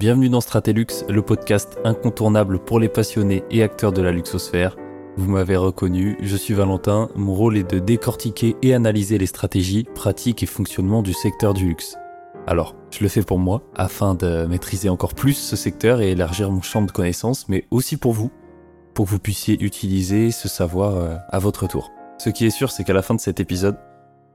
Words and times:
Bienvenue 0.00 0.30
dans 0.30 0.40
Stratelux, 0.40 1.04
le 1.10 1.20
podcast 1.20 1.78
incontournable 1.84 2.58
pour 2.58 2.80
les 2.80 2.88
passionnés 2.88 3.44
et 3.50 3.62
acteurs 3.62 3.92
de 3.92 4.00
la 4.00 4.12
luxosphère. 4.12 4.74
Vous 5.18 5.30
m'avez 5.30 5.56
reconnu, 5.56 6.16
je 6.22 6.36
suis 6.36 6.54
Valentin, 6.54 7.10
mon 7.16 7.34
rôle 7.34 7.58
est 7.58 7.70
de 7.70 7.78
décortiquer 7.80 8.56
et 8.62 8.72
analyser 8.72 9.18
les 9.18 9.26
stratégies, 9.26 9.84
pratiques 9.94 10.42
et 10.42 10.46
fonctionnements 10.46 11.02
du 11.02 11.12
secteur 11.12 11.52
du 11.52 11.68
luxe. 11.68 11.98
Alors, 12.46 12.76
je 12.90 13.02
le 13.02 13.10
fais 13.10 13.20
pour 13.20 13.38
moi, 13.38 13.62
afin 13.74 14.14
de 14.14 14.46
maîtriser 14.46 14.88
encore 14.88 15.12
plus 15.12 15.34
ce 15.34 15.54
secteur 15.54 16.00
et 16.00 16.12
élargir 16.12 16.50
mon 16.50 16.62
champ 16.62 16.80
de 16.80 16.90
connaissances, 16.90 17.46
mais 17.50 17.66
aussi 17.70 17.98
pour 17.98 18.14
vous, 18.14 18.30
pour 18.94 19.04
que 19.04 19.10
vous 19.10 19.18
puissiez 19.18 19.62
utiliser 19.62 20.30
ce 20.30 20.48
savoir 20.48 20.96
euh, 20.96 21.16
à 21.28 21.38
votre 21.38 21.68
tour. 21.68 21.92
Ce 22.16 22.30
qui 22.30 22.46
est 22.46 22.50
sûr, 22.50 22.70
c'est 22.70 22.84
qu'à 22.84 22.94
la 22.94 23.02
fin 23.02 23.14
de 23.14 23.20
cet 23.20 23.38
épisode, 23.38 23.76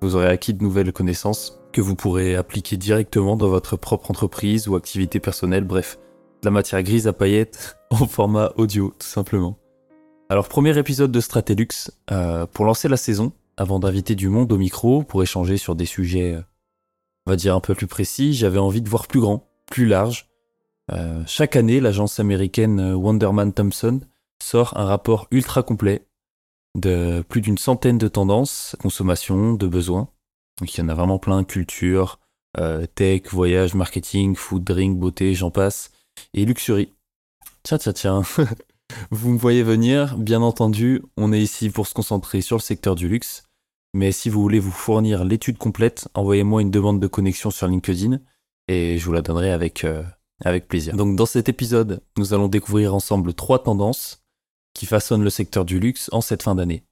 vous 0.01 0.15
aurez 0.15 0.27
acquis 0.27 0.53
de 0.53 0.61
nouvelles 0.61 0.93
connaissances 0.93 1.59
que 1.75 1.81
vous 1.81 1.95
pourrez 1.95 2.37
appliquer 2.37 2.77
directement 2.77 3.35
dans 3.35 3.49
votre 3.49 3.75
propre 3.75 4.09
entreprise 4.09 4.69
ou 4.69 4.77
activité 4.77 5.19
personnelle, 5.19 5.65
bref, 5.65 5.99
de 6.41 6.47
la 6.47 6.51
matière 6.51 6.81
grise 6.81 7.05
à 7.05 7.11
paillettes 7.11 7.77
en 7.91 8.07
format 8.07 8.53
audio, 8.55 8.93
tout 8.97 9.05
simplement. 9.05 9.59
Alors, 10.29 10.47
premier 10.47 10.77
épisode 10.77 11.11
de 11.11 11.19
Stratelux, 11.19 11.91
euh, 12.11 12.45
pour 12.45 12.63
lancer 12.63 12.87
la 12.87 12.95
saison, 12.95 13.33
avant 13.57 13.79
d'inviter 13.79 14.15
du 14.15 14.29
monde 14.29 14.53
au 14.53 14.57
micro 14.57 15.03
pour 15.03 15.21
échanger 15.21 15.57
sur 15.57 15.75
des 15.75 15.85
sujets, 15.85 16.37
on 17.25 17.31
va 17.31 17.35
dire 17.35 17.53
un 17.53 17.59
peu 17.59 17.75
plus 17.75 17.87
précis, 17.87 18.33
j'avais 18.33 18.57
envie 18.57 18.81
de 18.81 18.87
voir 18.87 19.07
plus 19.07 19.19
grand, 19.19 19.45
plus 19.69 19.85
large. 19.85 20.29
Euh, 20.93 21.23
chaque 21.27 21.57
année, 21.57 21.81
l'agence 21.81 22.21
américaine 22.21 22.93
Wonderman 22.93 23.51
Thompson 23.51 23.99
sort 24.41 24.77
un 24.77 24.85
rapport 24.85 25.27
ultra 25.29 25.61
complet 25.61 26.07
de 26.77 27.21
plus 27.27 27.41
d'une 27.41 27.57
centaine 27.57 27.97
de 27.97 28.07
tendances, 28.07 28.77
consommation, 28.79 29.55
de 29.55 29.67
besoins. 29.67 30.07
Donc 30.59 30.73
il 30.73 30.79
y 30.79 30.83
en 30.83 30.89
a 30.89 30.93
vraiment 30.93 31.19
plein, 31.19 31.43
culture, 31.43 32.19
euh, 32.57 32.85
tech, 32.95 33.23
voyage, 33.31 33.75
marketing, 33.75 34.35
food, 34.35 34.63
drink, 34.63 34.97
beauté, 34.97 35.33
j'en 35.33 35.51
passe, 35.51 35.91
et 36.33 36.45
luxury. 36.45 36.93
Tiens, 37.63 37.77
tiens, 37.77 37.93
tiens. 37.93 38.21
Vous 39.11 39.31
me 39.31 39.37
voyez 39.37 39.63
venir, 39.63 40.17
bien 40.17 40.41
entendu, 40.41 41.01
on 41.17 41.33
est 41.33 41.41
ici 41.41 41.69
pour 41.69 41.87
se 41.87 41.93
concentrer 41.93 42.41
sur 42.41 42.57
le 42.57 42.61
secteur 42.61 42.95
du 42.95 43.07
luxe. 43.09 43.43
Mais 43.93 44.11
si 44.11 44.29
vous 44.29 44.41
voulez 44.41 44.59
vous 44.59 44.71
fournir 44.71 45.23
l'étude 45.23 45.57
complète, 45.57 46.09
envoyez-moi 46.13 46.61
une 46.61 46.69
demande 46.69 46.99
de 46.99 47.07
connexion 47.07 47.49
sur 47.49 47.67
LinkedIn 47.67 48.19
et 48.67 48.97
je 48.97 49.05
vous 49.05 49.13
la 49.13 49.21
donnerai 49.21 49.51
avec, 49.51 49.85
euh, 49.85 50.03
avec 50.43 50.67
plaisir. 50.67 50.95
Donc 50.95 51.15
dans 51.15 51.25
cet 51.25 51.47
épisode, 51.47 52.01
nous 52.17 52.33
allons 52.33 52.49
découvrir 52.49 52.93
ensemble 52.93 53.33
trois 53.33 53.63
tendances 53.63 54.21
qui 54.73 54.85
façonnent 54.85 55.23
le 55.23 55.29
secteur 55.29 55.63
du 55.63 55.79
luxe 55.79 56.09
en 56.11 56.21
cette 56.21 56.43
fin 56.43 56.55
d'année. 56.55 56.83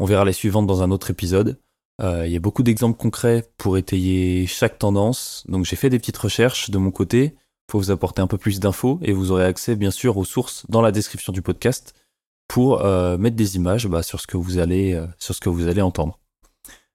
On 0.00 0.04
verra 0.04 0.24
les 0.24 0.32
suivantes 0.32 0.66
dans 0.66 0.82
un 0.82 0.90
autre 0.90 1.10
épisode. 1.10 1.60
Euh, 2.00 2.26
il 2.26 2.32
y 2.32 2.36
a 2.36 2.40
beaucoup 2.40 2.62
d'exemples 2.62 2.96
concrets 2.96 3.44
pour 3.56 3.76
étayer 3.76 4.46
chaque 4.46 4.78
tendance, 4.78 5.44
donc 5.48 5.64
j'ai 5.64 5.76
fait 5.76 5.90
des 5.90 5.98
petites 5.98 6.16
recherches 6.16 6.70
de 6.70 6.78
mon 6.78 6.92
côté 6.92 7.34
pour 7.66 7.80
vous 7.80 7.90
apporter 7.90 8.22
un 8.22 8.28
peu 8.28 8.38
plus 8.38 8.60
d'infos 8.60 9.00
et 9.02 9.12
vous 9.12 9.32
aurez 9.32 9.44
accès 9.44 9.74
bien 9.74 9.90
sûr 9.90 10.16
aux 10.16 10.24
sources 10.24 10.64
dans 10.68 10.80
la 10.80 10.92
description 10.92 11.32
du 11.32 11.42
podcast 11.42 11.94
pour 12.46 12.84
euh, 12.84 13.18
mettre 13.18 13.36
des 13.36 13.56
images 13.56 13.88
bah, 13.88 14.02
sur 14.02 14.20
ce 14.20 14.26
que 14.26 14.36
vous 14.36 14.58
allez 14.58 14.94
euh, 14.94 15.06
sur 15.18 15.34
ce 15.34 15.40
que 15.40 15.48
vous 15.48 15.66
allez 15.66 15.82
entendre. 15.82 16.18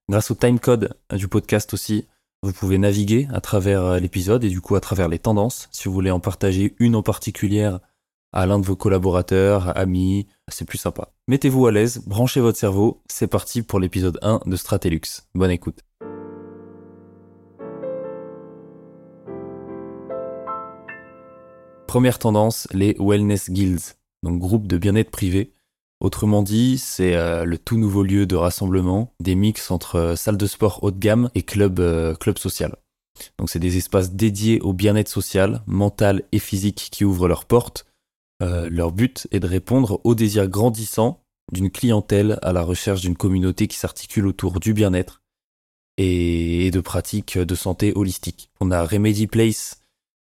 Grâce 0.08 0.30
au 0.30 0.34
timecode 0.34 0.96
du 1.12 1.28
podcast 1.28 1.74
aussi, 1.74 2.06
vous 2.42 2.52
pouvez 2.52 2.78
naviguer 2.78 3.28
à 3.32 3.40
travers 3.40 4.00
l'épisode 4.00 4.42
et 4.44 4.48
du 4.48 4.60
coup 4.60 4.74
à 4.74 4.80
travers 4.80 5.08
les 5.08 5.18
tendances. 5.18 5.68
Si 5.70 5.88
vous 5.88 5.94
voulez 5.94 6.10
en 6.10 6.20
partager 6.20 6.74
une 6.78 6.96
en 6.96 7.02
particulière 7.02 7.80
à 8.34 8.46
l'un 8.46 8.58
de 8.58 8.66
vos 8.66 8.74
collaborateurs, 8.74 9.78
amis, 9.78 10.26
c'est 10.48 10.64
plus 10.64 10.76
sympa. 10.76 11.12
Mettez-vous 11.28 11.66
à 11.66 11.72
l'aise, 11.72 12.02
branchez 12.04 12.40
votre 12.40 12.58
cerveau, 12.58 13.00
c'est 13.08 13.28
parti 13.28 13.62
pour 13.62 13.78
l'épisode 13.78 14.18
1 14.22 14.40
de 14.44 14.56
Stratelux. 14.56 15.22
Bonne 15.36 15.52
écoute. 15.52 15.78
Première 21.86 22.18
tendance, 22.18 22.66
les 22.72 22.96
Wellness 22.98 23.50
Guilds, 23.50 23.94
donc 24.24 24.40
groupe 24.40 24.66
de 24.66 24.78
bien-être 24.78 25.12
privé. 25.12 25.54
Autrement 26.00 26.42
dit, 26.42 26.76
c'est 26.76 27.14
euh, 27.14 27.44
le 27.44 27.56
tout 27.56 27.78
nouveau 27.78 28.02
lieu 28.02 28.26
de 28.26 28.34
rassemblement, 28.34 29.14
des 29.20 29.36
mix 29.36 29.70
entre 29.70 29.94
euh, 29.94 30.16
salle 30.16 30.36
de 30.36 30.46
sport 30.46 30.82
haut 30.82 30.90
de 30.90 30.98
gamme 30.98 31.30
et 31.36 31.42
club, 31.42 31.78
euh, 31.78 32.16
club 32.16 32.38
social. 32.38 32.74
Donc 33.38 33.48
c'est 33.48 33.60
des 33.60 33.76
espaces 33.76 34.10
dédiés 34.10 34.60
au 34.60 34.72
bien-être 34.72 35.08
social, 35.08 35.62
mental 35.68 36.24
et 36.32 36.40
physique 36.40 36.88
qui 36.90 37.04
ouvrent 37.04 37.28
leurs 37.28 37.44
portes 37.44 37.86
euh, 38.42 38.68
leur 38.70 38.92
but 38.92 39.28
est 39.30 39.40
de 39.40 39.46
répondre 39.46 40.00
aux 40.04 40.14
désirs 40.14 40.48
grandissants 40.48 41.20
d'une 41.52 41.70
clientèle 41.70 42.38
à 42.42 42.52
la 42.52 42.62
recherche 42.62 43.02
d'une 43.02 43.16
communauté 43.16 43.68
qui 43.68 43.76
s'articule 43.76 44.26
autour 44.26 44.60
du 44.60 44.72
bien-être 44.74 45.22
et 45.96 46.70
de 46.70 46.80
pratiques 46.80 47.38
de 47.38 47.54
santé 47.54 47.92
holistique. 47.94 48.50
On 48.60 48.70
a 48.70 48.84
Remedy 48.84 49.26
Place 49.26 49.80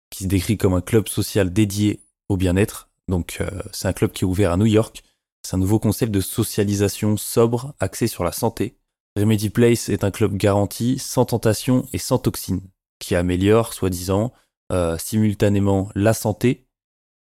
qui 0.09 0.23
se 0.23 0.27
décrit 0.27 0.57
comme 0.57 0.73
un 0.73 0.81
club 0.81 1.07
social 1.07 1.53
dédié 1.53 2.01
au 2.27 2.37
bien-être. 2.37 2.89
Donc 3.07 3.37
euh, 3.39 3.49
c'est 3.71 3.87
un 3.87 3.93
club 3.93 4.11
qui 4.11 4.23
est 4.23 4.27
ouvert 4.27 4.51
à 4.51 4.57
New 4.57 4.65
York. 4.65 5.03
C'est 5.43 5.55
un 5.55 5.59
nouveau 5.59 5.79
concept 5.79 6.11
de 6.11 6.21
socialisation 6.21 7.17
sobre 7.17 7.73
axé 7.79 8.07
sur 8.07 8.23
la 8.23 8.31
santé. 8.31 8.75
Remedy 9.17 9.49
Place 9.49 9.89
est 9.89 10.03
un 10.03 10.11
club 10.11 10.35
garanti, 10.37 10.99
sans 10.99 11.25
tentation 11.25 11.87
et 11.93 11.97
sans 11.97 12.17
toxines, 12.17 12.61
qui 12.99 13.15
améliore, 13.15 13.73
soi-disant, 13.73 14.31
euh, 14.71 14.97
simultanément 14.97 15.89
la 15.95 16.13
santé 16.13 16.65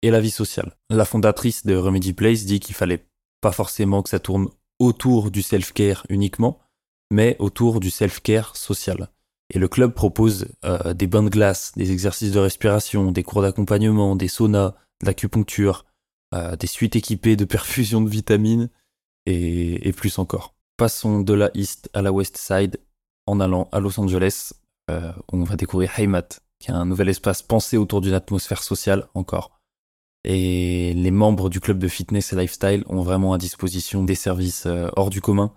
et 0.03 0.11
la 0.11 0.21
vie 0.21 0.29
sociale. 0.29 0.75
La 0.91 1.05
fondatrice 1.05 1.65
de 1.65 1.75
Remedy 1.75 2.13
Place 2.13 2.45
dit 2.45 2.59
qu'il 2.59 2.75
fallait 2.75 3.07
pas 3.41 3.51
forcément 3.51 4.03
que 4.03 4.09
ça 4.09 4.19
tourne 4.19 4.49
autour 4.77 5.31
du 5.31 5.41
self-care 5.41 6.05
uniquement, 6.09 6.59
mais 7.09 7.35
autour 7.39 7.79
du 7.79 7.89
self-care 7.89 8.55
social. 8.55 9.09
Et 9.53 9.59
le 9.59 9.67
club 9.67 9.93
propose 9.93 10.47
euh, 10.65 10.93
des 10.93 11.07
bains 11.07 11.23
de 11.23 11.29
glace, 11.29 11.71
des 11.75 11.91
exercices 11.91 12.31
de 12.31 12.39
respiration, 12.39 13.11
des 13.11 13.23
cours 13.23 13.41
d'accompagnement, 13.41 14.15
des 14.15 14.27
saunas, 14.27 14.73
de 15.01 15.05
l'acupuncture, 15.05 15.85
euh, 16.33 16.55
des 16.55 16.67
suites 16.67 16.95
équipées 16.95 17.35
de 17.35 17.45
perfusion 17.57 18.01
de 18.01 18.09
vitamines 18.09 18.69
et, 19.25 19.93
plus 19.93 20.19
encore. 20.19 20.53
Passons 20.75 21.21
de 21.21 21.33
la 21.33 21.49
East 21.53 21.89
à 21.93 22.01
la 22.01 22.11
West 22.11 22.37
Side 22.37 22.77
en 23.25 23.39
allant 23.39 23.69
à 23.71 23.79
Los 23.79 23.99
Angeles. 23.99 24.51
Euh, 24.91 25.13
on 25.31 25.43
va 25.43 25.55
découvrir 25.55 25.97
Haymat, 25.97 26.27
qui 26.59 26.71
est 26.71 26.73
un 26.73 26.85
nouvel 26.85 27.07
espace 27.07 27.41
pensé 27.41 27.77
autour 27.77 28.01
d'une 28.01 28.13
atmosphère 28.13 28.63
sociale 28.63 29.07
encore. 29.13 29.62
Et 30.25 30.93
les 30.93 31.11
membres 31.11 31.49
du 31.49 31.59
club 31.59 31.79
de 31.79 31.87
fitness 31.87 32.31
et 32.31 32.35
lifestyle 32.35 32.83
ont 32.87 33.01
vraiment 33.01 33.33
à 33.33 33.37
disposition 33.37 34.03
des 34.03 34.15
services 34.15 34.65
euh, 34.65 34.89
hors 34.95 35.09
du 35.09 35.21
commun. 35.21 35.53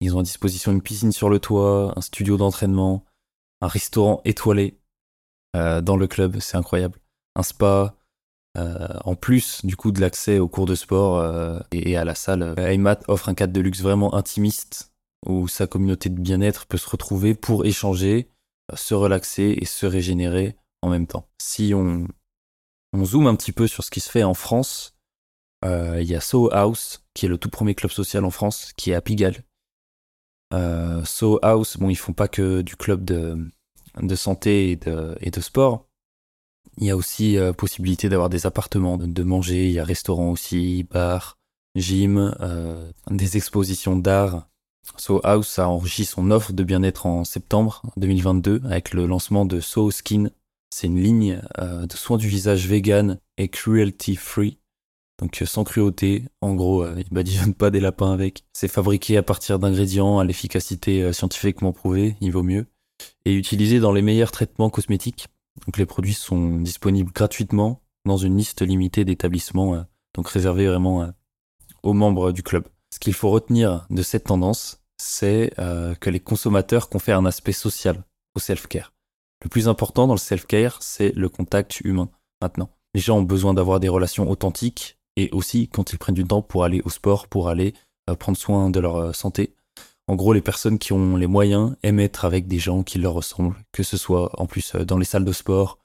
Ils 0.00 0.14
ont 0.14 0.20
à 0.20 0.22
disposition 0.22 0.72
une 0.72 0.82
piscine 0.82 1.12
sur 1.12 1.30
le 1.30 1.38
toit, 1.38 1.94
un 1.96 2.00
studio 2.00 2.36
d'entraînement, 2.36 3.04
un 3.60 3.66
restaurant 3.66 4.20
étoilé 4.24 4.78
euh, 5.56 5.80
dans 5.80 5.96
le 5.96 6.06
club, 6.06 6.38
c'est 6.40 6.56
incroyable. 6.56 6.98
Un 7.34 7.42
spa, 7.42 7.94
euh, 8.56 8.88
en 9.04 9.14
plus 9.14 9.64
du 9.64 9.76
coup 9.76 9.90
de 9.90 10.00
l'accès 10.00 10.38
aux 10.38 10.48
cours 10.48 10.66
de 10.66 10.74
sport 10.74 11.62
et, 11.72 11.96
à 11.96 12.04
la 12.04 12.14
salle. 12.14 12.54
Aymat 12.58 12.98
offre 13.08 13.28
un 13.28 13.34
cadre 13.34 13.52
de 13.52 13.60
luxe 13.60 13.80
vraiment 13.80 14.14
intimiste 14.14 14.92
où 15.26 15.48
sa 15.48 15.66
communauté 15.66 16.08
de 16.08 16.20
bien-être 16.20 16.66
peut 16.66 16.78
se 16.78 16.88
retrouver 16.88 17.34
pour 17.34 17.64
échanger, 17.64 18.30
se 18.74 18.94
relaxer 18.94 19.56
et 19.60 19.66
se 19.66 19.86
régénérer 19.86 20.56
en 20.82 20.88
même 20.88 21.06
temps. 21.06 21.28
Si 21.38 21.72
on 21.74 22.06
on 22.92 23.04
zoome 23.04 23.26
un 23.26 23.34
petit 23.34 23.52
peu 23.52 23.66
sur 23.66 23.84
ce 23.84 23.90
qui 23.90 24.00
se 24.00 24.10
fait 24.10 24.24
en 24.24 24.34
France. 24.34 24.96
Euh, 25.64 25.98
il 26.00 26.08
y 26.08 26.14
a 26.14 26.20
Soho 26.20 26.52
House, 26.52 27.04
qui 27.14 27.26
est 27.26 27.28
le 27.28 27.38
tout 27.38 27.50
premier 27.50 27.74
club 27.74 27.92
social 27.92 28.24
en 28.24 28.30
France, 28.30 28.72
qui 28.76 28.90
est 28.90 28.94
à 28.94 29.00
Pigalle. 29.00 29.44
Euh, 30.52 31.02
House, 31.42 31.76
bon, 31.76 31.90
ils 31.90 31.96
font 31.96 32.12
pas 32.12 32.28
que 32.28 32.62
du 32.62 32.76
club 32.76 33.04
de, 33.04 33.36
santé 34.14 34.72
et 34.72 34.76
de, 35.30 35.40
sport. 35.40 35.86
Il 36.78 36.86
y 36.86 36.90
a 36.90 36.96
aussi 36.96 37.36
euh, 37.36 37.52
possibilité 37.52 38.08
d'avoir 38.08 38.30
des 38.30 38.46
appartements, 38.46 38.96
de, 38.96 39.22
manger, 39.22 39.66
il 39.66 39.72
y 39.72 39.78
a 39.78 39.84
restaurant 39.84 40.30
aussi, 40.30 40.84
bar, 40.84 41.38
gym, 41.76 42.34
euh, 42.40 42.90
des 43.10 43.36
expositions 43.36 43.96
d'art. 43.96 44.48
Soho 44.96 45.20
House 45.24 45.58
a 45.58 45.68
enrichi 45.68 46.04
son 46.04 46.30
offre 46.30 46.52
de 46.52 46.64
bien-être 46.64 47.06
en 47.06 47.24
septembre 47.24 47.82
2022 47.96 48.62
avec 48.64 48.92
le 48.92 49.06
lancement 49.06 49.44
de 49.44 49.60
Soho 49.60 49.90
Skin, 49.90 50.30
c'est 50.70 50.86
une 50.86 51.00
ligne 51.00 51.42
euh, 51.58 51.86
de 51.86 51.92
soins 51.94 52.16
du 52.16 52.28
visage 52.28 52.66
vegan 52.66 53.18
et 53.36 53.48
cruelty 53.48 54.16
free. 54.16 54.58
Donc 55.20 55.42
euh, 55.42 55.46
sans 55.46 55.64
cruauté, 55.64 56.24
en 56.40 56.54
gros, 56.54 56.84
euh, 56.84 56.94
ils 56.96 57.12
badigeonnent 57.12 57.54
pas 57.54 57.70
des 57.70 57.80
lapins 57.80 58.12
avec. 58.12 58.44
C'est 58.52 58.68
fabriqué 58.68 59.16
à 59.16 59.22
partir 59.22 59.58
d'ingrédients 59.58 60.18
à 60.18 60.24
l'efficacité 60.24 61.12
scientifiquement 61.12 61.72
prouvée, 61.72 62.16
il 62.20 62.32
vaut 62.32 62.42
mieux, 62.42 62.66
et 63.24 63.34
utilisé 63.34 63.80
dans 63.80 63.92
les 63.92 64.02
meilleurs 64.02 64.30
traitements 64.30 64.70
cosmétiques. 64.70 65.26
Donc 65.66 65.76
les 65.76 65.86
produits 65.86 66.14
sont 66.14 66.58
disponibles 66.58 67.12
gratuitement 67.12 67.82
dans 68.06 68.16
une 68.16 68.36
liste 68.36 68.62
limitée 68.62 69.04
d'établissements, 69.04 69.84
donc 70.14 70.28
réservée 70.28 70.66
vraiment 70.66 71.12
aux 71.82 71.92
membres 71.92 72.32
du 72.32 72.42
club. 72.42 72.66
Ce 72.94 72.98
qu'il 72.98 73.12
faut 73.12 73.28
retenir 73.28 73.86
de 73.90 74.02
cette 74.02 74.24
tendance, 74.24 74.80
c'est 74.96 75.52
que 75.56 76.08
les 76.08 76.20
consommateurs 76.20 76.88
confèrent 76.88 77.18
un 77.18 77.26
aspect 77.26 77.52
social 77.52 78.04
au 78.34 78.38
self-care. 78.38 78.92
Le 79.42 79.48
plus 79.48 79.68
important 79.68 80.06
dans 80.06 80.14
le 80.14 80.18
self-care, 80.18 80.82
c'est 80.82 81.12
le 81.16 81.28
contact 81.28 81.80
humain 81.80 82.10
maintenant. 82.42 82.70
Les 82.94 83.00
gens 83.00 83.18
ont 83.18 83.22
besoin 83.22 83.54
d'avoir 83.54 83.80
des 83.80 83.88
relations 83.88 84.28
authentiques 84.28 84.98
et 85.16 85.30
aussi 85.32 85.68
quand 85.68 85.92
ils 85.92 85.98
prennent 85.98 86.14
du 86.14 86.24
temps 86.24 86.42
pour 86.42 86.64
aller 86.64 86.82
au 86.84 86.90
sport, 86.90 87.26
pour 87.26 87.48
aller 87.48 87.74
euh, 88.08 88.14
prendre 88.14 88.36
soin 88.36 88.68
de 88.68 88.80
leur 88.80 88.96
euh, 88.96 89.12
santé. 89.12 89.54
En 90.08 90.16
gros, 90.16 90.32
les 90.32 90.42
personnes 90.42 90.78
qui 90.78 90.92
ont 90.92 91.16
les 91.16 91.26
moyens 91.26 91.76
aiment 91.82 92.00
être 92.00 92.24
avec 92.24 92.48
des 92.48 92.58
gens 92.58 92.82
qui 92.82 92.98
leur 92.98 93.14
ressemblent, 93.14 93.56
que 93.72 93.82
ce 93.82 93.96
soit 93.96 94.30
en 94.38 94.46
plus 94.46 94.74
euh, 94.74 94.84
dans 94.84 94.98
les 94.98 95.04
salles 95.04 95.24
de 95.24 95.32
sport 95.32 95.78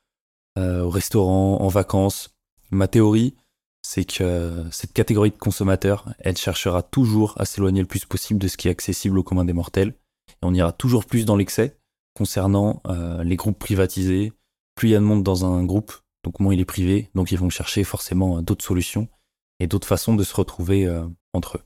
au 0.57 0.89
restaurant, 0.89 1.59
en 1.59 1.67
vacances. 1.67 2.33
Ma 2.71 2.87
théorie, 2.87 3.35
c'est 3.81 4.05
que 4.05 4.63
cette 4.71 4.93
catégorie 4.93 5.31
de 5.31 5.35
consommateurs, 5.35 6.07
elle 6.19 6.37
cherchera 6.37 6.81
toujours 6.81 7.33
à 7.35 7.43
s'éloigner 7.43 7.81
le 7.81 7.87
plus 7.87 8.05
possible 8.05 8.39
de 8.39 8.47
ce 8.47 8.55
qui 8.55 8.69
est 8.69 8.71
accessible 8.71 9.19
au 9.19 9.23
commun 9.23 9.43
des 9.43 9.51
mortels. 9.51 9.95
Et 10.29 10.43
on 10.43 10.53
ira 10.53 10.71
toujours 10.71 11.03
plus 11.03 11.25
dans 11.25 11.35
l'excès 11.35 11.77
concernant 12.15 12.81
les 13.23 13.35
groupes 13.35 13.59
privatisés. 13.59 14.33
Plus 14.75 14.89
il 14.89 14.91
y 14.94 14.95
a 14.95 15.00
de 15.00 15.03
monde 15.03 15.23
dans 15.23 15.45
un 15.45 15.63
groupe, 15.63 15.94
donc 16.23 16.39
moins 16.39 16.53
il 16.53 16.59
est 16.59 16.65
privé, 16.65 17.09
donc 17.13 17.31
ils 17.31 17.38
vont 17.38 17.50
chercher 17.50 17.83
forcément 17.83 18.41
d'autres 18.41 18.65
solutions 18.65 19.07
et 19.59 19.67
d'autres 19.67 19.88
façons 19.88 20.15
de 20.15 20.23
se 20.23 20.35
retrouver 20.35 20.89
entre 21.33 21.57
eux. 21.57 21.62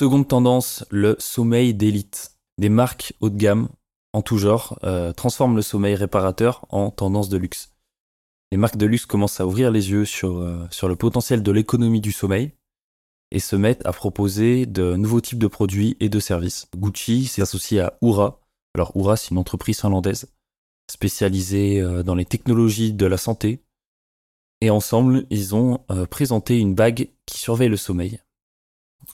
Seconde 0.00 0.28
tendance, 0.28 0.86
le 0.88 1.14
sommeil 1.18 1.74
d'élite. 1.74 2.30
Des 2.56 2.70
marques 2.70 3.12
haut 3.20 3.28
de 3.28 3.36
gamme, 3.36 3.68
en 4.14 4.22
tout 4.22 4.38
genre, 4.38 4.78
euh, 4.82 5.12
transforment 5.12 5.56
le 5.56 5.60
sommeil 5.60 5.94
réparateur 5.94 6.64
en 6.70 6.90
tendance 6.90 7.28
de 7.28 7.36
luxe. 7.36 7.74
Les 8.50 8.56
marques 8.56 8.78
de 8.78 8.86
luxe 8.86 9.04
commencent 9.04 9.40
à 9.40 9.46
ouvrir 9.46 9.70
les 9.70 9.90
yeux 9.90 10.04
euh, 10.24 10.66
sur 10.70 10.88
le 10.88 10.96
potentiel 10.96 11.42
de 11.42 11.52
l'économie 11.52 12.00
du 12.00 12.12
sommeil 12.12 12.52
et 13.30 13.38
se 13.38 13.56
mettent 13.56 13.84
à 13.86 13.92
proposer 13.92 14.66
de 14.66 14.96
nouveaux 14.96 15.20
types 15.20 15.38
de 15.38 15.46
produits 15.46 15.96
et 16.00 16.08
de 16.08 16.20
services. 16.20 16.66
Gucci 16.76 17.26
s'est 17.26 17.42
associé 17.42 17.80
à 17.80 17.96
Oura. 18.00 18.40
Alors 18.74 18.96
Oura, 18.96 19.16
c'est 19.16 19.30
une 19.30 19.38
entreprise 19.38 19.80
finlandaise 19.80 20.26
spécialisée 20.90 21.80
euh, 21.80 22.02
dans 22.02 22.14
les 22.14 22.24
technologies 22.24 22.92
de 22.92 23.06
la 23.06 23.16
santé. 23.16 23.60
Et 24.60 24.70
ensemble, 24.70 25.26
ils 25.30 25.54
ont 25.54 25.78
présenté 26.10 26.58
une 26.58 26.74
bague 26.74 27.08
qui 27.24 27.38
surveille 27.38 27.70
le 27.70 27.78
sommeil 27.78 28.20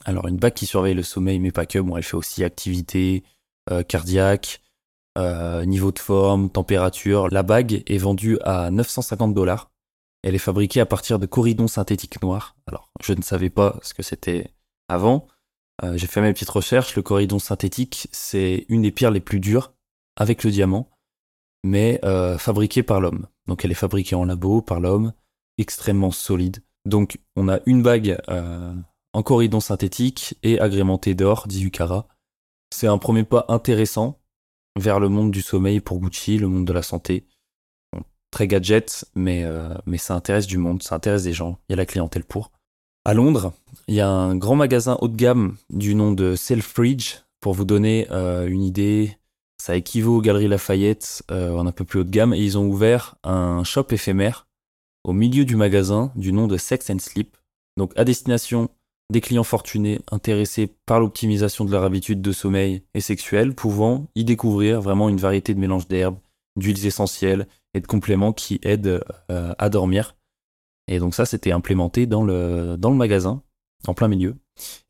alors 0.05 0.27
une 0.29 0.37
bague 0.37 0.55
qui 0.55 0.67
surveille 0.67 0.95
le 0.95 1.03
sommeil, 1.03 1.39
mais 1.39 1.53
pas 1.53 1.67
que. 1.67 1.79
Bon, 1.79 1.97
elle 1.97 2.03
fait 2.03 2.17
aussi 2.17 2.45
activité 2.45 3.25
euh, 3.71 3.83
cardiaque, 3.83 4.61
euh, 5.19 5.65
niveau 5.65 5.93
de 5.93 5.99
forme, 5.99 6.51
température. 6.51 7.29
La 7.29 7.43
bague 7.43 7.83
est 7.87 7.99
vendue 7.99 8.39
à 8.45 8.71
950 8.71 9.35
dollars. 9.35 9.71
Elle 10.27 10.35
est 10.35 10.39
fabriquée 10.39 10.81
à 10.81 10.87
partir 10.87 11.21
de 11.21 11.27
corridons 11.27 11.69
synthétiques 11.69 12.21
noirs. 12.21 12.57
Alors, 12.67 12.91
je 13.01 13.13
ne 13.13 13.23
savais 13.23 13.49
pas 13.49 13.79
ce 13.83 13.95
que 13.95 14.03
c'était 14.03 14.51
avant. 14.89 15.29
Euh, 15.85 15.97
j'ai 15.97 16.09
fait 16.09 16.21
mes 16.21 16.33
petites 16.33 16.51
recherches. 16.51 16.97
Le 16.97 17.03
corridon 17.03 17.39
synthétique, 17.39 18.09
c'est 18.11 18.67
une 18.69 18.83
des 18.83 18.91
pierres 18.91 19.13
les 19.13 19.21
plus 19.21 19.39
dures 19.39 19.73
avec 20.17 20.43
le 20.43 20.51
diamant, 20.51 20.91
mais 21.63 22.01
fabriquée 22.39 22.83
par 22.83 23.01
l'homme. 23.01 23.29
Donc, 23.47 23.65
elle 23.65 23.71
est 23.71 23.75
fabriquée 23.75 24.17
en 24.17 24.25
labo 24.25 24.63
par 24.63 24.81
l'homme, 24.81 25.13
extrêmement 25.59 26.11
solide. 26.11 26.59
Donc, 26.87 27.21
on 27.37 27.49
a 27.49 27.61
une 27.65 27.83
bague 27.83 28.21
en 29.13 29.23
corridon 29.23 29.61
synthétique 29.61 30.35
et 30.43 30.59
agrémenté 30.59 31.15
d'or, 31.15 31.47
18 31.47 31.71
carats. 31.71 32.09
C'est 32.75 32.89
un 32.89 32.99
premier 32.99 33.23
pas 33.23 33.45
intéressant 33.47 34.19
vers 34.77 34.99
le 34.99 35.09
monde 35.09 35.31
du 35.31 35.41
sommeil 35.41 35.79
pour 35.79 36.01
Gucci, 36.01 36.37
le 36.37 36.49
monde 36.49 36.67
de 36.67 36.73
la 36.73 36.83
santé. 36.83 37.29
Très 38.37 38.49
gadget, 38.49 39.07
mais, 39.15 39.45
euh, 39.45 39.71
mais 39.87 39.97
ça 39.97 40.15
intéresse 40.15 40.47
du 40.47 40.59
monde, 40.59 40.83
ça 40.83 40.95
intéresse 40.95 41.23
des 41.23 41.33
gens, 41.33 41.59
il 41.69 41.73
y 41.73 41.73
a 41.73 41.77
la 41.77 41.87
clientèle 41.87 42.23
pour. 42.23 42.51
À 43.07 43.15
Londres, 43.15 43.55
il 43.89 43.95
y 43.95 44.03
a 44.03 44.11
un 44.11 44.37
grand 44.37 44.57
magasin 44.57 44.99
haut 45.01 45.09
de 45.09 45.17
gamme 45.17 45.57
du 45.71 45.95
nom 45.95 46.13
de 46.13 46.37
Selfridge. 46.37 47.21
Pour 47.41 47.55
vous 47.55 47.65
donner 47.65 48.07
euh, 48.11 48.47
une 48.47 48.63
idée, 48.63 49.17
ça 49.57 49.75
équivaut 49.75 50.19
aux 50.19 50.21
Galeries 50.21 50.49
Lafayette 50.49 51.23
euh, 51.31 51.57
un 51.57 51.73
peu 51.73 51.85
plus 51.85 52.01
haut 52.01 52.05
de 52.05 52.11
gamme. 52.11 52.35
Et 52.35 52.41
ils 52.41 52.59
ont 52.59 52.67
ouvert 52.67 53.15
un 53.25 53.65
shop 53.65 53.87
éphémère 53.93 54.47
au 55.03 55.15
milieu 55.15 55.47
du 55.47 55.57
magasin 55.57 56.13
du 56.15 56.31
nom 56.31 56.47
de 56.47 56.59
Sex 56.59 56.91
and 56.91 56.99
Sleep. 56.99 57.39
Donc 57.79 57.93
à 57.97 58.05
destination 58.05 58.69
des 59.11 59.23
clients 59.23 59.45
fortunés 59.45 60.01
intéressés 60.13 60.69
par 60.85 61.01
l'optimisation 61.01 61.65
de 61.65 61.71
leur 61.71 61.85
habitude 61.85 62.21
de 62.21 62.33
sommeil 62.33 62.83
et 62.93 63.01
sexuelle, 63.01 63.55
pouvant 63.55 64.09
y 64.15 64.25
découvrir 64.25 64.83
vraiment 64.83 65.09
une 65.09 65.17
variété 65.17 65.55
de 65.55 65.61
mélanges 65.61 65.89
d'herbes, 65.89 66.19
d'huiles 66.57 66.87
essentielles 66.87 67.47
et 67.77 67.81
de 67.81 67.87
compléments 67.87 68.33
qui 68.33 68.59
aident 68.63 69.05
euh, 69.31 69.55
à 69.59 69.69
dormir. 69.69 70.17
Et 70.89 70.99
donc 70.99 71.15
ça, 71.15 71.27
c'était 71.27 71.53
implémenté 71.53 72.07
dans 72.07 72.25
le, 72.25 72.77
dans 72.79 72.91
le 72.91 72.97
magasin, 72.97 73.43
en 73.87 73.93
plein 73.93 74.09
milieu. 74.09 74.37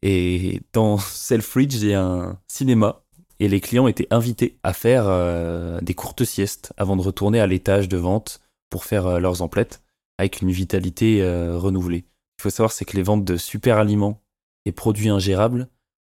Et 0.03 0.63
dans 0.73 0.97
Selfridge, 0.99 1.75
il 1.75 1.89
y 1.89 1.95
a 1.95 2.03
un 2.03 2.41
cinéma 2.47 3.03
et 3.41 3.49
les 3.49 3.61
clients 3.61 3.89
étaient 3.89 4.07
invités 4.11 4.59
à 4.63 4.73
faire 4.73 5.05
euh, 5.09 5.81
des 5.81 5.95
courtes 5.95 6.25
siestes 6.25 6.73
avant 6.77 6.97
de 6.97 7.03
retourner 7.03 7.41
à 7.41 7.47
l'étage 7.49 7.89
de 7.89 7.97
vente 7.97 8.41
pour 8.71 8.85
faire 8.85 9.07
euh, 9.07 9.19
leurs 9.19 9.43
emplettes 9.43 9.83
avec 10.19 10.41
une 10.41 10.51
vitalité 10.51 11.23
renouvelée. 11.59 12.07
Il 12.39 12.43
faut 12.43 12.49
savoir, 12.49 12.73
c'est 12.73 12.87
que 12.87 12.97
les 12.97 13.03
ventes 13.03 13.27
de 13.27 13.37
super 13.37 13.77
aliments 13.77 14.23
et 14.65 14.73
produits 14.73 15.11
ingérables 15.11 15.69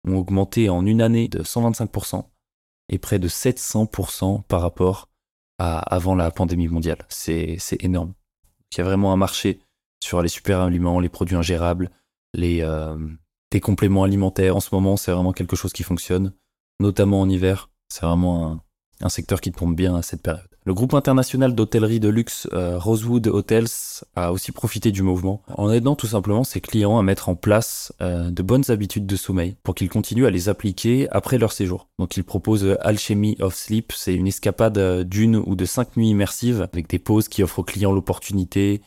ont 0.08 0.18
augmenté 0.18 0.68
en 0.68 0.88
une 0.88 1.04
année 1.04 1.28
de 1.28 1.44
125% 1.44 2.26
et 2.90 2.98
près 2.98 3.20
de 3.20 3.28
700% 3.28 4.42
par 4.48 4.62
rapport 4.62 5.11
avant 5.62 6.16
la 6.16 6.32
pandémie 6.32 6.68
mondiale. 6.68 7.06
C'est 7.10 7.58
énorme. 7.80 8.14
Il 8.72 8.78
y 8.78 8.82
a 8.82 8.84
vraiment 8.84 9.14
un 9.14 9.18
marché 9.18 9.60
sur 10.04 10.22
les 10.22 10.30
super 10.30 10.62
aliments, 10.62 11.00
les 11.00 11.10
produits 11.10 11.36
ingérables, 11.36 11.92
les, 12.34 12.62
euh, 12.62 12.98
compléments 13.62 14.04
alimentaires. 14.04 14.56
En 14.56 14.60
ce 14.60 14.74
moment, 14.74 14.98
c'est 14.98 15.12
vraiment 15.12 15.34
quelque 15.34 15.56
chose 15.56 15.74
qui 15.74 15.84
fonctionne, 15.84 16.34
notamment 16.80 17.22
en 17.22 17.30
hiver. 17.30 17.70
C'est 17.90 18.06
vraiment 18.06 18.52
un, 18.52 18.62
un 19.02 19.10
secteur 19.10 19.42
qui 19.42 19.52
tombe 19.52 19.76
bien 19.76 19.96
à 19.96 20.02
cette 20.02 20.22
période. 20.22 20.51
Le 20.64 20.76
groupe 20.76 20.94
international 20.94 21.56
d'hôtellerie 21.56 22.00
de 22.00 22.08
luxe 22.08 22.48
euh, 22.54 22.78
Rosewood 22.78 23.26
Hotels 23.26 23.66
a 24.16 24.32
aussi 24.32 24.52
profité 24.52 24.92
du 24.92 25.02
mouvement 25.02 25.42
en 25.48 25.72
aidant 25.72 25.96
tout 25.96 26.06
simplement 26.06 26.44
ses 26.44 26.62
clients 26.62 27.00
à 27.00 27.04
mettre 27.04 27.30
en 27.30 27.36
place 27.36 27.92
euh, 28.00 28.30
de 28.30 28.44
bonnes 28.44 28.70
habitudes 28.70 29.08
de 29.08 29.16
sommeil 29.16 29.56
pour 29.64 29.74
qu'ils 29.74 29.90
continuent 29.90 30.28
à 30.28 30.30
les 30.30 30.50
appliquer 30.50 31.10
après 31.10 31.40
leur 31.40 31.52
séjour. 31.52 31.88
Donc 31.98 32.16
il 32.16 32.24
propose 32.24 32.78
Alchemy 32.82 33.38
of 33.40 33.56
Sleep, 33.56 33.92
c'est 33.92 34.14
une 34.14 34.28
escapade 34.28 34.78
euh, 34.78 35.04
d'une 35.04 35.36
ou 35.36 35.56
de 35.56 35.66
cinq 35.66 35.98
nuits 35.98 36.10
immersives 36.10 36.68
avec 36.72 36.88
des 36.88 37.00
pauses 37.00 37.28
qui 37.28 37.42
offrent 37.42 37.60
aux 37.60 37.64
clients 37.64 37.92
l'opportunité 37.92 38.84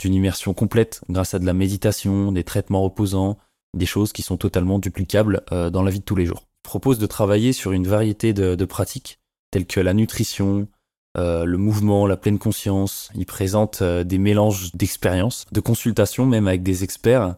d'une 0.00 0.14
immersion 0.14 0.54
complète 0.54 1.00
grâce 1.10 1.34
à 1.34 1.40
de 1.40 1.46
la 1.46 1.54
méditation, 1.54 2.30
des 2.30 2.44
traitements 2.44 2.82
reposants, 2.82 3.36
des 3.74 3.86
choses 3.86 4.12
qui 4.12 4.22
sont 4.22 4.36
totalement 4.36 4.78
duplicables 4.78 5.42
dans 5.50 5.82
la 5.82 5.90
vie 5.90 6.00
de 6.00 6.04
tous 6.04 6.16
les 6.16 6.26
jours. 6.26 6.46
Il 6.60 6.68
propose 6.68 6.98
de 6.98 7.06
travailler 7.06 7.54
sur 7.54 7.72
une 7.72 7.86
variété 7.86 8.34
de 8.34 8.64
pratiques 8.66 9.18
telles 9.50 9.66
que 9.66 9.80
la 9.80 9.94
nutrition, 9.94 10.68
euh, 11.16 11.44
le 11.44 11.56
mouvement, 11.56 12.06
la 12.06 12.16
pleine 12.16 12.38
conscience. 12.38 13.10
Il 13.14 13.26
présente 13.26 13.80
euh, 13.80 14.04
des 14.04 14.18
mélanges 14.18 14.72
d'expériences, 14.74 15.46
de 15.50 15.60
consultations 15.60 16.26
même 16.26 16.46
avec 16.46 16.62
des 16.62 16.84
experts 16.84 17.36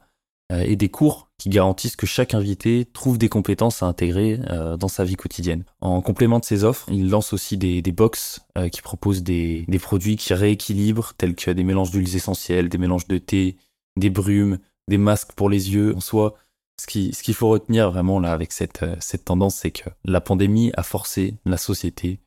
euh, 0.51 0.61
et 0.61 0.75
des 0.75 0.89
cours 0.89 1.29
qui 1.39 1.49
garantissent 1.49 1.95
que 1.95 2.07
chaque 2.07 2.35
invité 2.35 2.89
trouve 2.93 3.19
des 3.19 3.29
compétences 3.29 3.85
à 3.85 3.87
intégrer 3.87 4.41
dans 4.77 4.89
sa 4.89 5.05
vie 5.05 5.15
quotidienne. 5.15 5.63
En 5.81 6.03
complément 6.03 6.41
de 6.41 6.45
ces 6.45 6.65
offres, 6.65 6.89
il 6.91 7.11
lance 7.11 7.33
aussi 7.33 7.57
des, 7.57 7.81
des 7.81 7.93
box 7.93 8.41
qui 8.73 8.83
proposent 8.83 9.23
des, 9.23 9.65
des, 9.69 9.79
produits 9.79 10.17
qui 10.17 10.35
rééquilibrent, 10.35 11.15
tels 11.17 11.37
que 11.37 11.53
des 11.53 11.63
mélanges 11.63 11.93
d'huiles 11.93 12.17
essentielles, 12.17 12.69
des 12.69 12.79
mélanges 12.79 13.07
de 13.07 13.19
thé, 13.19 13.57
des 13.97 14.11
brumes, 14.11 14.59
des 14.89 14.99
masques 14.99 15.31
pour 15.35 15.49
les 15.49 15.73
yeux. 15.73 15.95
En 15.95 16.01
soi, 16.01 16.35
ce 16.81 16.89
qu'il 16.89 17.15
ce 17.15 17.23
qu'il 17.23 17.35
faut 17.35 17.51
retenir 17.51 17.93
vraiment 17.93 18.19
là 18.19 18.33
avec 18.33 18.51
cette, 18.51 18.85
cette 18.99 19.27
tendance, 19.27 19.55
c'est 19.55 19.71
que 19.71 19.91
la 20.05 20.21
pandémie 20.21 20.73
a 20.77 20.83
forcé 20.83 21.37
la 21.45 21.57
société 21.57 22.19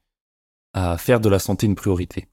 à 0.73 0.97
faire 0.97 1.19
de 1.19 1.29
la 1.29 1.39
santé 1.39 1.67
une 1.67 1.75
priorité. 1.75 2.27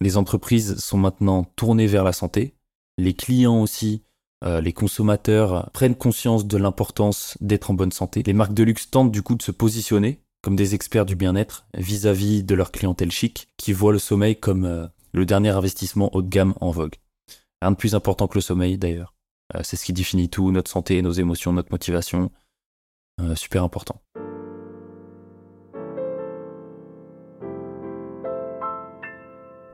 Les 0.00 0.16
entreprises 0.16 0.78
sont 0.78 0.98
maintenant 0.98 1.44
tournées 1.56 1.86
vers 1.86 2.04
la 2.04 2.12
santé, 2.12 2.54
les 2.98 3.14
clients 3.14 3.62
aussi, 3.62 4.02
euh, 4.44 4.60
les 4.60 4.72
consommateurs 4.72 5.70
prennent 5.72 5.94
conscience 5.94 6.46
de 6.46 6.56
l'importance 6.56 7.36
d'être 7.40 7.70
en 7.70 7.74
bonne 7.74 7.92
santé. 7.92 8.22
Les 8.22 8.32
marques 8.32 8.54
de 8.54 8.62
luxe 8.62 8.90
tentent 8.90 9.12
du 9.12 9.22
coup 9.22 9.34
de 9.34 9.42
se 9.42 9.50
positionner 9.50 10.20
comme 10.42 10.56
des 10.56 10.74
experts 10.74 11.04
du 11.04 11.16
bien-être 11.16 11.66
vis-à-vis 11.74 12.42
de 12.42 12.54
leur 12.54 12.72
clientèle 12.72 13.10
chic 13.10 13.48
qui 13.58 13.72
voit 13.72 13.92
le 13.92 13.98
sommeil 13.98 14.36
comme 14.36 14.64
euh, 14.64 14.86
le 15.12 15.26
dernier 15.26 15.50
investissement 15.50 16.14
haut 16.14 16.22
de 16.22 16.28
gamme 16.28 16.54
en 16.60 16.70
vogue. 16.70 16.94
Rien 17.60 17.72
de 17.72 17.76
plus 17.76 17.94
important 17.94 18.26
que 18.26 18.38
le 18.38 18.42
sommeil 18.42 18.78
d'ailleurs. 18.78 19.14
Euh, 19.54 19.60
c'est 19.62 19.76
ce 19.76 19.84
qui 19.84 19.92
définit 19.92 20.30
tout, 20.30 20.50
notre 20.52 20.70
santé, 20.70 21.02
nos 21.02 21.12
émotions, 21.12 21.52
notre 21.52 21.72
motivation. 21.72 22.30
super 23.34 23.64
important. 23.64 24.00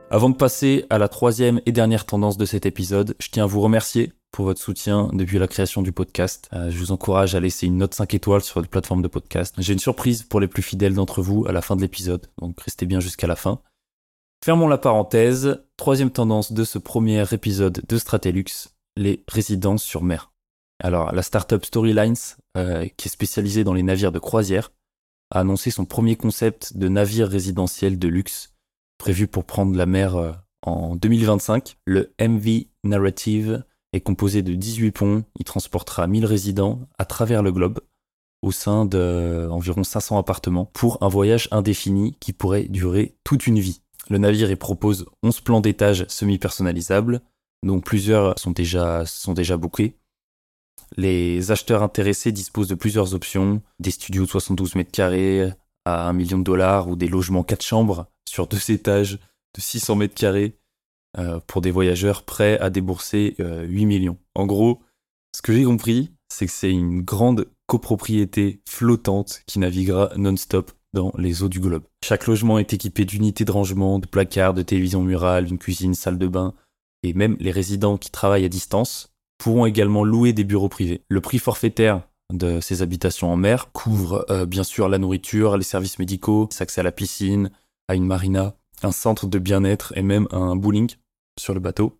Avant 0.09 0.29
de 0.29 0.37
passer 0.37 0.85
à 0.89 0.97
la 0.97 1.09
troisième 1.09 1.59
et 1.65 1.73
dernière 1.73 2.05
tendance 2.05 2.37
de 2.37 2.45
cet 2.45 2.65
épisode, 2.65 3.13
je 3.19 3.27
tiens 3.29 3.43
à 3.43 3.47
vous 3.47 3.59
remercier 3.59 4.13
pour 4.31 4.45
votre 4.45 4.61
soutien 4.61 5.09
depuis 5.11 5.37
la 5.37 5.49
création 5.49 5.81
du 5.81 5.91
podcast. 5.91 6.47
Euh, 6.53 6.71
je 6.71 6.77
vous 6.77 6.93
encourage 6.93 7.35
à 7.35 7.41
laisser 7.41 7.67
une 7.67 7.77
note 7.77 7.93
5 7.93 8.13
étoiles 8.13 8.41
sur 8.41 8.55
votre 8.61 8.69
plateforme 8.69 9.01
de 9.01 9.09
podcast. 9.09 9.53
J'ai 9.57 9.73
une 9.73 9.79
surprise 9.79 10.23
pour 10.23 10.39
les 10.39 10.47
plus 10.47 10.63
fidèles 10.63 10.93
d'entre 10.93 11.21
vous 11.21 11.45
à 11.45 11.51
la 11.51 11.61
fin 11.61 11.75
de 11.75 11.81
l'épisode, 11.81 12.25
donc 12.39 12.57
restez 12.61 12.85
bien 12.85 13.01
jusqu'à 13.01 13.27
la 13.27 13.35
fin. 13.35 13.59
Fermons 14.45 14.69
la 14.69 14.77
parenthèse. 14.77 15.61
Troisième 15.75 16.11
tendance 16.11 16.53
de 16.53 16.63
ce 16.63 16.79
premier 16.79 17.25
épisode 17.33 17.83
de 17.85 17.97
Stratelux, 17.97 18.69
les 18.95 19.25
résidences 19.27 19.83
sur 19.83 20.03
mer. 20.03 20.31
Alors, 20.81 21.13
la 21.13 21.21
startup 21.21 21.65
Storylines, 21.65 22.15
euh, 22.55 22.87
qui 22.95 23.09
est 23.09 23.11
spécialisée 23.11 23.65
dans 23.65 23.73
les 23.73 23.83
navires 23.83 24.13
de 24.13 24.19
croisière, 24.19 24.71
a 25.31 25.41
annoncé 25.41 25.69
son 25.69 25.83
premier 25.83 26.15
concept 26.15 26.77
de 26.77 26.87
navire 26.87 27.27
résidentiel 27.27 27.99
de 27.99 28.07
luxe 28.07 28.53
prévu 28.97 29.27
pour 29.27 29.45
prendre 29.45 29.75
la 29.75 29.85
mer 29.85 30.15
euh, 30.15 30.31
en 30.61 30.95
2025. 30.95 31.77
Le 31.85 32.13
MV 32.19 32.65
Narrative 32.83 33.63
est 33.93 34.01
composé 34.01 34.41
de 34.41 34.53
18 34.53 34.91
ponts, 34.91 35.23
il 35.39 35.45
transportera 35.45 36.07
1000 36.07 36.25
résidents 36.25 36.81
à 36.97 37.05
travers 37.05 37.43
le 37.43 37.51
globe. 37.51 37.79
au 38.43 38.51
sein 38.51 38.85
d'environ 38.85 39.83
500 39.83 40.17
appartements 40.19 40.65
pour 40.65 41.01
un 41.01 41.07
voyage 41.07 41.47
indéfini 41.51 42.15
qui 42.19 42.33
pourrait 42.33 42.65
durer 42.65 43.15
toute 43.23 43.47
une 43.47 43.59
vie. 43.59 43.81
Le 44.09 44.19
navire 44.19 44.51
y 44.51 44.55
propose 44.55 45.05
11 45.23 45.41
plans 45.41 45.59
d'étage 45.59 46.05
semi-personnalisables, 46.07 47.21
dont 47.63 47.81
plusieurs 47.81 48.37
sont 48.37 48.51
déjà, 48.51 49.05
sont. 49.05 49.33
Les 50.95 51.51
acheteurs 51.51 51.83
intéressés 51.83 52.31
disposent 52.31 52.69
de 52.69 52.75
plusieurs 52.75 53.13
options, 53.13 53.61
des 53.79 53.91
studios 53.91 54.25
de 54.25 54.29
72 54.29 54.75
mètres 54.75 54.91
carrés 54.91 55.51
à 55.87 56.09
1 56.09 56.13
million 56.13 56.37
de 56.37 56.43
dollars 56.43 56.87
ou 56.87 56.95
des 56.95 57.07
logements 57.07 57.43
4 57.43 57.63
chambres 57.63 58.07
sur 58.27 58.47
deux 58.47 58.71
étages 58.71 59.19
de 59.55 59.61
600 59.61 59.95
mètres 59.95 60.15
carrés 60.15 60.57
euh, 61.17 61.39
pour 61.47 61.61
des 61.61 61.71
voyageurs 61.71 62.23
prêts 62.23 62.59
à 62.59 62.69
débourser 62.69 63.35
8 63.39 63.43
euh, 63.43 63.67
millions. 63.67 64.17
En 64.35 64.45
gros, 64.45 64.81
ce 65.35 65.41
que 65.41 65.53
j'ai 65.53 65.63
compris, 65.63 66.11
c'est 66.29 66.45
que 66.45 66.51
c'est 66.51 66.71
une 66.71 67.01
grande 67.01 67.47
copropriété 67.67 68.61
flottante 68.67 69.41
qui 69.47 69.59
naviguera 69.59 70.11
non-stop 70.15 70.71
dans 70.93 71.11
les 71.17 71.43
eaux 71.43 71.49
du 71.49 71.59
globe. 71.59 71.83
Chaque 72.03 72.27
logement 72.27 72.59
est 72.59 72.73
équipé 72.73 73.05
d'unités 73.05 73.45
de 73.45 73.51
rangement, 73.51 73.99
de 73.99 74.07
placards, 74.07 74.53
de 74.53 74.61
télévision 74.61 75.01
murale, 75.03 75.45
d'une 75.45 75.57
cuisine, 75.57 75.93
salle 75.93 76.17
de 76.17 76.27
bain, 76.27 76.53
et 77.03 77.13
même 77.13 77.37
les 77.39 77.51
résidents 77.51 77.97
qui 77.97 78.09
travaillent 78.09 78.45
à 78.45 78.49
distance 78.49 79.13
pourront 79.37 79.65
également 79.65 80.03
louer 80.03 80.33
des 80.33 80.43
bureaux 80.43 80.69
privés. 80.69 81.03
Le 81.09 81.21
prix 81.21 81.39
forfaitaire 81.39 82.01
de 82.33 82.59
ces 82.59 82.81
habitations 82.81 83.31
en 83.31 83.37
mer 83.37 83.71
couvre 83.71 84.25
euh, 84.29 84.45
bien 84.45 84.63
sûr 84.63 84.89
la 84.89 84.97
nourriture, 84.97 85.57
les 85.57 85.63
services 85.63 85.99
médicaux, 85.99 86.49
l'accès 86.59 86.81
à 86.81 86.83
la 86.83 86.91
piscine, 86.91 87.51
à 87.87 87.95
une 87.95 88.05
marina, 88.05 88.55
un 88.83 88.91
centre 88.91 89.27
de 89.27 89.39
bien-être 89.39 89.93
et 89.95 90.01
même 90.01 90.27
un 90.31 90.55
bowling 90.55 90.95
sur 91.39 91.53
le 91.53 91.59
bateau. 91.59 91.99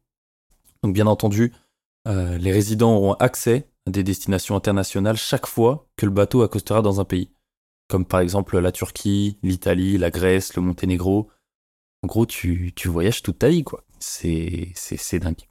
Donc 0.84 0.94
bien 0.94 1.08
entendu, 1.08 1.54
euh, 2.08 2.38
les 2.38 2.52
résidents 2.52 2.96
auront 2.96 3.14
accès 3.14 3.70
à 3.88 3.92
des 3.92 4.04
destinations 4.04 4.56
internationales 4.56 5.18
chaque 5.18 5.48
fois 5.48 5.88
que 5.96 6.06
le 6.06 6.12
bateau 6.12 6.42
accostera 6.42 6.82
dans 6.82 7.00
un 7.00 7.06
pays, 7.06 7.32
comme 7.88 8.06
par 8.06 8.20
exemple 8.20 8.60
la 8.60 8.72
Turquie, 8.72 9.40
l'Italie, 9.44 9.98
la 9.98 10.12
Grèce, 10.12 10.56
le 10.56 10.62
Monténégro. 10.62 11.30
En 12.04 12.08
gros, 12.08 12.26
tu, 12.26 12.74
tu 12.76 12.90
voyages 12.90 13.24
toute 13.24 13.40
ta 13.40 13.50
vie, 13.50 13.64
quoi. 13.64 13.84
C'est, 14.00 14.74
dingue. 15.20 15.48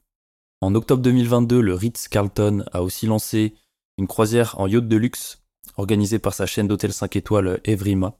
En 0.61 0.73
octobre 0.75 1.01
2022, 1.01 1.59
le 1.61 1.73
Ritz-Carlton 1.73 2.63
a 2.71 2.81
aussi 2.81 3.05
lancé 3.05 3.53
une 3.97 4.07
croisière 4.07 4.59
en 4.59 4.67
yacht 4.67 4.87
de 4.87 4.95
luxe 4.95 5.41
organisée 5.75 6.19
par 6.19 6.33
sa 6.33 6.45
chaîne 6.45 6.67
d'hôtels 6.67 6.93
5 6.93 7.15
étoiles 7.15 7.59
Evrima. 7.63 8.17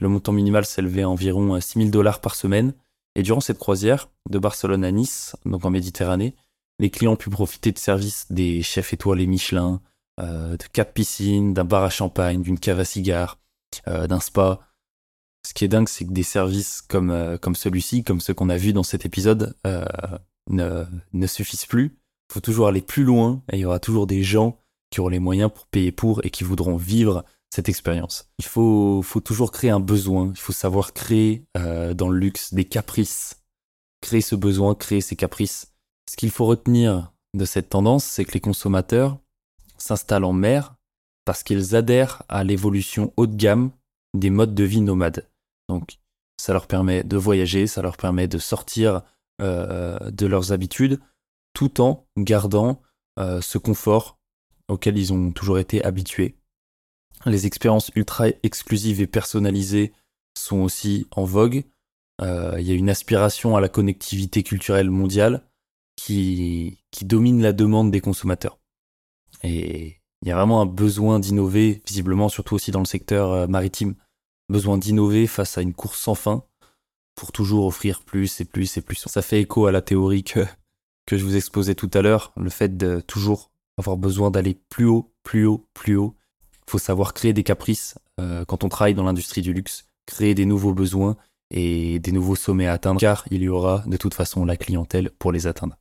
Le 0.00 0.08
montant 0.08 0.32
minimal 0.32 0.64
s'élevait 0.64 1.02
à 1.02 1.08
environ 1.08 1.60
6000 1.60 1.90
dollars 1.90 2.20
par 2.20 2.34
semaine. 2.34 2.74
Et 3.16 3.22
durant 3.22 3.40
cette 3.40 3.58
croisière, 3.58 4.10
de 4.28 4.38
Barcelone 4.38 4.84
à 4.84 4.90
Nice, 4.90 5.36
donc 5.44 5.64
en 5.64 5.70
Méditerranée, 5.70 6.34
les 6.80 6.90
clients 6.90 7.12
ont 7.12 7.16
pu 7.16 7.30
profiter 7.30 7.70
de 7.70 7.78
services 7.78 8.26
des 8.30 8.62
chefs 8.62 8.92
étoilés 8.92 9.26
Michelin, 9.26 9.80
euh, 10.20 10.56
de 10.56 10.64
quatre 10.72 10.92
piscines, 10.92 11.54
d'un 11.54 11.64
bar 11.64 11.84
à 11.84 11.90
champagne, 11.90 12.42
d'une 12.42 12.58
cave 12.58 12.80
à 12.80 12.84
cigares, 12.84 13.38
euh, 13.86 14.08
d'un 14.08 14.18
spa. 14.18 14.60
Ce 15.46 15.54
qui 15.54 15.64
est 15.64 15.68
dingue, 15.68 15.88
c'est 15.88 16.04
que 16.04 16.12
des 16.12 16.24
services 16.24 16.82
comme, 16.82 17.10
euh, 17.10 17.38
comme 17.38 17.54
celui-ci, 17.54 18.02
comme 18.02 18.20
ceux 18.20 18.34
qu'on 18.34 18.48
a 18.48 18.56
vus 18.56 18.72
dans 18.72 18.82
cet 18.82 19.06
épisode, 19.06 19.56
ne, 20.50 20.84
ne 21.12 21.26
suffisent 21.26 21.66
plus. 21.66 21.96
Il 22.30 22.34
faut 22.34 22.40
toujours 22.40 22.66
aller 22.66 22.82
plus 22.82 23.04
loin 23.04 23.42
et 23.52 23.56
il 23.56 23.60
y 23.60 23.64
aura 23.64 23.78
toujours 23.78 24.06
des 24.06 24.24
gens 24.24 24.58
qui 24.94 25.00
auront 25.00 25.10
les 25.10 25.18
moyens 25.18 25.50
pour 25.52 25.66
payer 25.66 25.92
pour 25.92 26.24
et 26.24 26.30
qui 26.30 26.44
voudront 26.44 26.76
vivre 26.76 27.24
cette 27.50 27.68
expérience. 27.68 28.30
Il 28.38 28.44
faut, 28.44 29.02
faut 29.02 29.20
toujours 29.20 29.52
créer 29.52 29.70
un 29.70 29.80
besoin, 29.80 30.30
il 30.34 30.40
faut 30.40 30.52
savoir 30.52 30.92
créer 30.92 31.44
dans 31.54 32.08
le 32.08 32.18
luxe 32.18 32.54
des 32.54 32.64
caprices, 32.64 33.42
créer 34.00 34.20
ce 34.20 34.34
besoin, 34.34 34.74
créer 34.74 35.00
ces 35.00 35.16
caprices 35.16 35.74
ce 36.08 36.16
qu'il 36.16 36.30
faut 36.30 36.46
retenir 36.46 37.12
de 37.34 37.44
cette 37.44 37.70
tendance, 37.70 38.04
c'est 38.04 38.24
que 38.24 38.32
les 38.32 38.40
consommateurs 38.40 39.18
s'installent 39.78 40.24
en 40.24 40.32
mer 40.32 40.76
parce 41.24 41.42
qu'ils 41.42 41.74
adhèrent 41.74 42.22
à 42.28 42.44
l'évolution 42.44 43.12
haut 43.16 43.26
de 43.26 43.34
gamme 43.34 43.70
des 44.14 44.30
modes 44.30 44.54
de 44.54 44.64
vie 44.64 44.80
nomades. 44.80 45.28
Donc, 45.68 45.98
ça 46.36 46.52
leur 46.52 46.66
permet 46.66 47.02
de 47.02 47.16
voyager, 47.16 47.66
ça 47.66 47.82
leur 47.82 47.96
permet 47.96 48.28
de 48.28 48.38
sortir 48.38 49.02
euh, 49.40 49.98
de 50.10 50.26
leurs 50.26 50.52
habitudes, 50.52 51.00
tout 51.54 51.80
en 51.80 52.06
gardant 52.18 52.82
euh, 53.18 53.40
ce 53.40 53.58
confort 53.58 54.18
auquel 54.68 54.98
ils 54.98 55.12
ont 55.12 55.32
toujours 55.32 55.58
été 55.58 55.84
habitués. 55.84 56.36
Les 57.26 57.46
expériences 57.46 57.90
ultra 57.94 58.26
exclusives 58.42 59.00
et 59.00 59.06
personnalisées 59.06 59.92
sont 60.36 60.58
aussi 60.58 61.06
en 61.12 61.24
vogue. 61.24 61.64
Euh, 62.20 62.56
il 62.58 62.66
y 62.66 62.70
a 62.70 62.74
une 62.74 62.90
aspiration 62.90 63.56
à 63.56 63.60
la 63.60 63.68
connectivité 63.68 64.42
culturelle 64.42 64.90
mondiale 64.90 65.42
qui, 65.96 66.78
qui 66.90 67.04
domine 67.04 67.42
la 67.42 67.52
demande 67.52 67.90
des 67.90 68.00
consommateurs. 68.00 68.58
Et 69.42 70.00
il 70.22 70.28
y 70.28 70.32
a 70.32 70.36
vraiment 70.36 70.60
un 70.60 70.66
besoin 70.66 71.18
d'innover, 71.18 71.82
visiblement, 71.86 72.28
surtout 72.28 72.54
aussi 72.54 72.70
dans 72.70 72.80
le 72.80 72.86
secteur 72.86 73.32
euh, 73.32 73.46
maritime, 73.46 73.94
besoin 74.48 74.78
d'innover 74.78 75.26
face 75.26 75.58
à 75.58 75.62
une 75.62 75.74
course 75.74 76.00
sans 76.00 76.14
fin 76.14 76.44
pour 77.14 77.32
toujours 77.32 77.66
offrir 77.66 78.02
plus 78.02 78.40
et 78.40 78.44
plus 78.44 78.76
et 78.76 78.80
plus. 78.80 78.96
Ça 78.96 79.22
fait 79.22 79.40
écho 79.40 79.66
à 79.66 79.72
la 79.72 79.82
théorie 79.82 80.24
que, 80.24 80.40
que 81.06 81.16
je 81.16 81.24
vous 81.24 81.36
exposais 81.36 81.74
tout 81.74 81.90
à 81.94 82.02
l'heure, 82.02 82.32
le 82.36 82.50
fait 82.50 82.76
de 82.76 83.00
toujours 83.00 83.50
avoir 83.78 83.96
besoin 83.96 84.30
d'aller 84.30 84.58
plus 84.68 84.86
haut, 84.86 85.12
plus 85.22 85.46
haut, 85.46 85.66
plus 85.74 85.96
haut. 85.96 86.14
Il 86.66 86.70
faut 86.70 86.78
savoir 86.78 87.14
créer 87.14 87.32
des 87.32 87.42
caprices 87.42 87.94
euh, 88.20 88.44
quand 88.44 88.64
on 88.64 88.68
travaille 88.68 88.94
dans 88.94 89.04
l'industrie 89.04 89.42
du 89.42 89.52
luxe, 89.52 89.86
créer 90.06 90.34
des 90.34 90.46
nouveaux 90.46 90.74
besoins 90.74 91.16
et 91.50 91.98
des 91.98 92.12
nouveaux 92.12 92.36
sommets 92.36 92.66
à 92.66 92.72
atteindre, 92.72 93.00
car 93.00 93.24
il 93.30 93.42
y 93.42 93.48
aura 93.48 93.82
de 93.86 93.96
toute 93.96 94.14
façon 94.14 94.44
la 94.44 94.56
clientèle 94.56 95.10
pour 95.18 95.32
les 95.32 95.46
atteindre. 95.46 95.76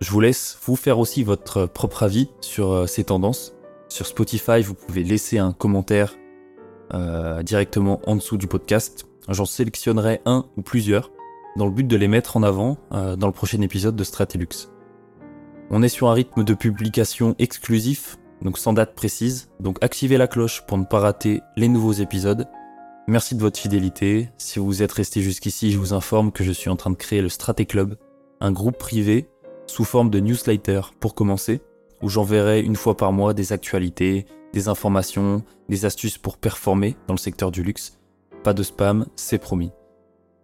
Je 0.00 0.10
vous 0.10 0.20
laisse 0.20 0.58
vous 0.64 0.76
faire 0.76 0.98
aussi 0.98 1.22
votre 1.22 1.66
propre 1.66 2.02
avis 2.02 2.30
sur 2.40 2.70
euh, 2.70 2.86
ces 2.86 3.04
tendances. 3.04 3.54
Sur 3.88 4.06
Spotify, 4.06 4.62
vous 4.62 4.74
pouvez 4.74 5.04
laisser 5.04 5.38
un 5.38 5.52
commentaire 5.52 6.16
euh, 6.94 7.42
directement 7.42 8.00
en 8.06 8.16
dessous 8.16 8.38
du 8.38 8.46
podcast. 8.46 9.06
J'en 9.28 9.44
sélectionnerai 9.44 10.22
un 10.24 10.46
ou 10.56 10.62
plusieurs 10.62 11.10
dans 11.56 11.66
le 11.66 11.70
but 11.70 11.86
de 11.86 11.96
les 11.96 12.08
mettre 12.08 12.36
en 12.36 12.42
avant 12.42 12.78
euh, 12.92 13.16
dans 13.16 13.26
le 13.26 13.32
prochain 13.32 13.60
épisode 13.60 13.96
de 13.96 14.04
Stratelux. 14.04 14.68
On 15.70 15.82
est 15.82 15.88
sur 15.88 16.08
un 16.08 16.14
rythme 16.14 16.44
de 16.44 16.54
publication 16.54 17.34
exclusif, 17.38 18.18
donc 18.42 18.58
sans 18.58 18.72
date 18.72 18.94
précise, 18.94 19.50
donc 19.60 19.78
activez 19.82 20.16
la 20.16 20.26
cloche 20.26 20.62
pour 20.66 20.78
ne 20.78 20.84
pas 20.84 21.00
rater 21.00 21.42
les 21.56 21.68
nouveaux 21.68 21.92
épisodes. 21.92 22.46
Merci 23.06 23.34
de 23.34 23.40
votre 23.40 23.58
fidélité. 23.58 24.30
Si 24.38 24.58
vous 24.58 24.82
êtes 24.82 24.92
resté 24.92 25.20
jusqu'ici, 25.20 25.72
je 25.72 25.78
vous 25.78 25.92
informe 25.92 26.32
que 26.32 26.44
je 26.44 26.52
suis 26.52 26.70
en 26.70 26.76
train 26.76 26.90
de 26.90 26.96
créer 26.96 27.22
le 27.22 27.28
Straté 27.28 27.66
Club, 27.66 27.96
un 28.40 28.52
groupe 28.52 28.78
privé 28.78 29.28
sous 29.66 29.84
forme 29.84 30.10
de 30.10 30.20
newsletter 30.20 30.80
pour 30.98 31.14
commencer, 31.14 31.60
où 32.02 32.08
j'enverrai 32.08 32.60
une 32.60 32.76
fois 32.76 32.96
par 32.96 33.12
mois 33.12 33.34
des 33.34 33.52
actualités, 33.52 34.26
des 34.52 34.68
informations, 34.68 35.42
des 35.68 35.84
astuces 35.84 36.18
pour 36.18 36.38
performer 36.38 36.96
dans 37.06 37.14
le 37.14 37.18
secteur 37.18 37.50
du 37.50 37.62
luxe. 37.62 37.98
Pas 38.42 38.54
de 38.54 38.62
spam, 38.62 39.06
c'est 39.16 39.38
promis. 39.38 39.70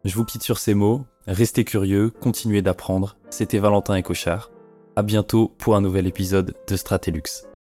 Je 0.05 0.15
vous 0.15 0.25
quitte 0.25 0.43
sur 0.43 0.59
ces 0.59 0.75
mots, 0.75 1.05
restez 1.27 1.65
curieux, 1.65 2.11
continuez 2.11 2.63
d'apprendre. 2.63 3.17
C'était 3.31 3.59
Valentin 3.59 3.95
et 3.95 4.03
Cochard. 4.03 4.51
À 4.95 5.03
bientôt 5.03 5.53
pour 5.59 5.77
un 5.77 5.81
nouvel 5.81 6.07
épisode 6.07 6.55
de 6.69 6.77
Stratelux. 6.77 7.47